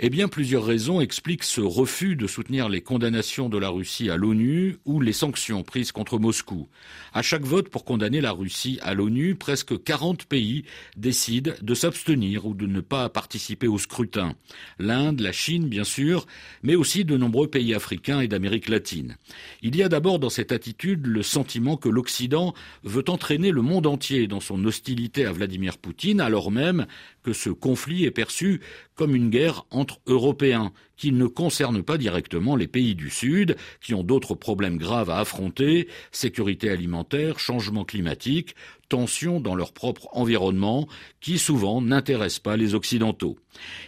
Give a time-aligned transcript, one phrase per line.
[0.00, 4.16] Eh bien, plusieurs raisons expliquent ce refus de soutenir les condamnations de la Russie à
[4.16, 6.68] l'ONU ou les sanctions prises contre Moscou.
[7.12, 10.62] À chaque vote pour condamner la Russie à l'ONU, presque 40 pays
[10.96, 14.36] décident de s'abstenir ou de ne pas participer au scrutin.
[14.78, 16.28] L'Inde, la Chine, bien sûr,
[16.62, 19.16] mais aussi de nombreux pays africains et d'Amérique latine.
[19.62, 22.54] Il y a d'abord dans cette attitude le sentiment que l'Occident
[22.84, 26.86] veut entraîner le monde entier dans son hostilité à Vladimir Poutine, alors même
[27.28, 28.62] que ce conflit est perçu
[28.94, 33.94] comme une guerre entre Européens, qui ne concerne pas directement les pays du Sud, qui
[33.94, 38.54] ont d'autres problèmes graves à affronter, sécurité alimentaire, changement climatique,
[38.88, 40.88] tensions dans leur propre environnement,
[41.20, 43.36] qui souvent n'intéressent pas les Occidentaux.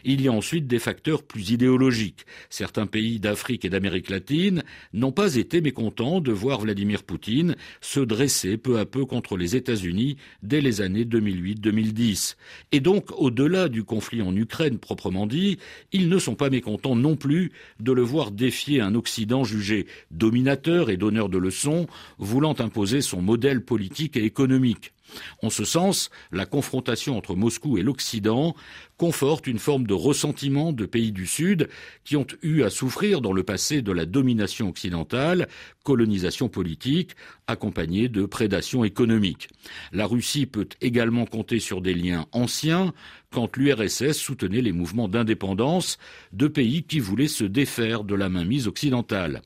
[0.04, 2.26] Il y a ensuite des facteurs plus idéologiques.
[2.48, 8.00] Certains pays d'Afrique et d'Amérique latine n'ont pas été mécontents de voir Vladimir Poutine se
[8.00, 12.36] dresser peu à peu contre les États-Unis dès les années 2008-2010.
[12.72, 15.58] Et donc, au-delà du conflit en Ukraine proprement dit,
[15.92, 20.90] ils ne sont pas mécontents non plus de le voir défier un Occident jugé dominateur
[20.90, 21.86] et donneur de leçons,
[22.18, 24.92] voulant imposer son modèle politique et économique.
[25.42, 28.54] En ce sens, la confrontation entre Moscou et l'Occident
[28.96, 31.68] conforte une forme de ressentiment de pays du Sud
[32.04, 35.48] qui ont eu à souffrir dans le passé de la domination occidentale,
[35.84, 37.12] colonisation politique,
[37.46, 39.48] accompagnée de prédation économique.
[39.92, 42.92] La Russie peut également compter sur des liens anciens
[43.30, 45.98] quand l'URSS soutenait les mouvements d'indépendance
[46.32, 49.42] de pays qui voulaient se défaire de la mainmise occidentale.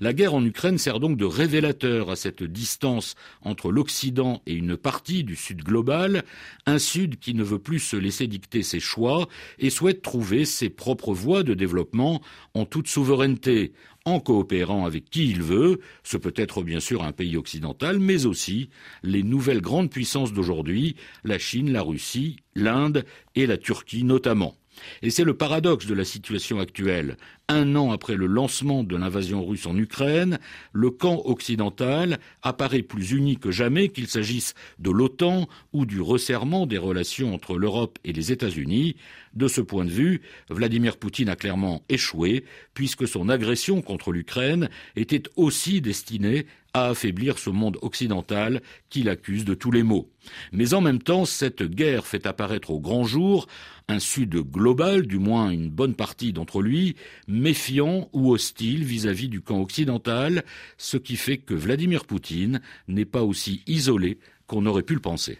[0.00, 4.76] La guerre en Ukraine sert donc de révélateur à cette distance entre l'Occident et une
[4.76, 6.24] partie du Sud global,
[6.66, 10.70] un Sud qui ne veut plus se laisser dicter ses choix et souhaite trouver ses
[10.70, 12.20] propres voies de développement
[12.54, 13.72] en toute souveraineté,
[14.04, 18.26] en coopérant avec qui il veut, ce peut être bien sûr un pays occidental, mais
[18.26, 18.68] aussi
[19.02, 23.04] les nouvelles grandes puissances d'aujourd'hui, la Chine, la Russie, l'Inde
[23.34, 24.54] et la Turquie notamment.
[25.02, 27.16] Et c'est le paradoxe de la situation actuelle.
[27.48, 30.38] Un an après le lancement de l'invasion russe en Ukraine,
[30.72, 36.66] le camp occidental apparaît plus uni que jamais qu'il s'agisse de l'OTAN ou du resserrement
[36.66, 38.96] des relations entre l'Europe et les États-Unis.
[39.34, 44.70] De ce point de vue, Vladimir Poutine a clairement échoué, puisque son agression contre l'Ukraine
[44.96, 50.10] était aussi destinée à affaiblir ce monde occidental qu'il accuse de tous les maux.
[50.52, 53.46] Mais en même temps, cette guerre fait apparaître au grand jour
[53.88, 56.96] un Sud global, du moins une bonne partie d'entre lui,
[57.28, 60.44] méfiant ou hostile vis-à-vis du camp occidental,
[60.76, 65.38] ce qui fait que Vladimir Poutine n'est pas aussi isolé qu'on aurait pu le penser.